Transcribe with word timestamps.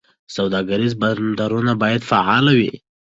سوداګریز 0.35 0.93
بندرونه 1.01 1.73
باید 1.81 2.01
فعال 2.09 2.45
وي. 2.57 2.71